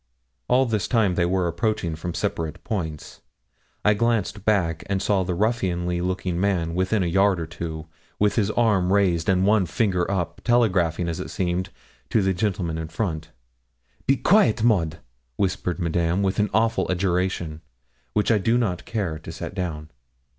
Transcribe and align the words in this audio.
All 0.47 0.65
this 0.65 0.87
time 0.87 1.13
they 1.13 1.27
were 1.27 1.47
approaching 1.47 1.95
from 1.95 2.15
separate 2.15 2.63
points. 2.63 3.21
I 3.85 3.93
glanced 3.93 4.43
back, 4.45 4.81
and 4.87 4.99
saw 4.99 5.21
the 5.21 5.35
ruffianly 5.35 6.01
looking 6.01 6.39
man 6.41 6.73
within 6.73 7.03
a 7.03 7.05
yard 7.05 7.39
or 7.39 7.45
two, 7.45 7.85
with 8.17 8.33
his 8.35 8.49
arm 8.49 8.91
raised 8.91 9.29
and 9.29 9.45
one 9.45 9.67
finger 9.67 10.09
up, 10.09 10.41
telegraphing, 10.43 11.07
as 11.07 11.19
it 11.19 11.29
seemed, 11.29 11.69
to 12.09 12.23
the 12.23 12.33
gentlemen 12.33 12.79
in 12.79 12.87
front. 12.87 13.29
'Be 14.07 14.17
quaite, 14.17 14.63
Maud,' 14.63 14.97
whispered 15.35 15.77
Madame, 15.77 16.23
with 16.23 16.39
an 16.39 16.49
awful 16.51 16.89
adjuration, 16.89 17.61
which 18.13 18.31
I 18.31 18.39
do 18.39 18.57
not 18.57 18.85
care 18.85 19.19
to 19.19 19.31
set 19.31 19.53
down. 19.53 19.91